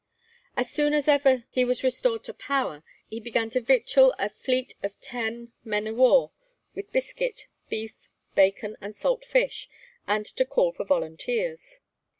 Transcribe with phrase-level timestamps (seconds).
[0.57, 4.73] As soon as ever he was restored to power, he began to victual a fleet
[4.81, 6.31] of ten men of war
[6.73, 9.69] with biscuit, beef, bacon, and salt fish,
[10.07, 11.77] and to call for volunteers.